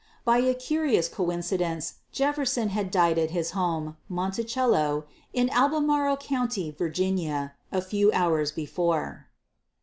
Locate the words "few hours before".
7.83-9.27